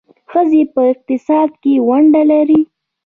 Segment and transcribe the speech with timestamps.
[0.31, 2.61] ښځې په اقتصاد کې ونډه لري.